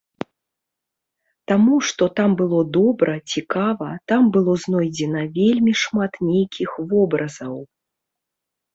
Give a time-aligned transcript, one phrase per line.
[1.51, 7.55] Таму што там было добра, цікава, там было знойдзена вельмі шмат нейкіх вобразаў.